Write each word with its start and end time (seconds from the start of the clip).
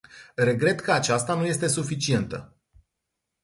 Regret 0.37 0.79
că 0.79 0.91
aceasta 0.91 1.35
nu 1.35 1.45
este 1.45 1.67
suficientă. 1.67 2.55